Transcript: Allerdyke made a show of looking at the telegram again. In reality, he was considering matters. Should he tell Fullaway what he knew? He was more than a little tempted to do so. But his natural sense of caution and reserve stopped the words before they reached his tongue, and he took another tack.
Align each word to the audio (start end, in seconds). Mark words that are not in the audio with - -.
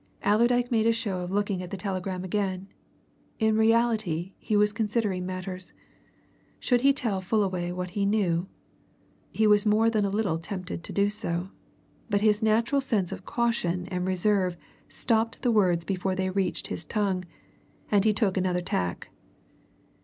Allerdyke 0.23 0.71
made 0.71 0.87
a 0.87 0.91
show 0.93 1.19
of 1.19 1.29
looking 1.29 1.61
at 1.61 1.69
the 1.69 1.77
telegram 1.77 2.23
again. 2.23 2.67
In 3.37 3.55
reality, 3.55 4.33
he 4.39 4.57
was 4.57 4.73
considering 4.73 5.27
matters. 5.27 5.73
Should 6.59 6.81
he 6.81 6.91
tell 6.91 7.21
Fullaway 7.21 7.71
what 7.71 7.91
he 7.91 8.07
knew? 8.07 8.47
He 9.31 9.45
was 9.45 9.63
more 9.67 9.91
than 9.91 10.03
a 10.03 10.09
little 10.09 10.39
tempted 10.39 10.83
to 10.83 10.91
do 10.91 11.11
so. 11.11 11.51
But 12.09 12.21
his 12.21 12.41
natural 12.41 12.81
sense 12.81 13.11
of 13.11 13.25
caution 13.25 13.85
and 13.91 14.07
reserve 14.07 14.57
stopped 14.89 15.39
the 15.43 15.51
words 15.51 15.85
before 15.85 16.15
they 16.15 16.31
reached 16.31 16.65
his 16.65 16.83
tongue, 16.83 17.23
and 17.91 18.03
he 18.03 18.11
took 18.11 18.37
another 18.37 18.63
tack. 18.63 19.09